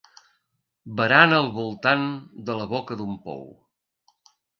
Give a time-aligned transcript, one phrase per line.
[1.01, 2.07] Barana al voltant
[2.47, 3.45] de la boca d'un pou.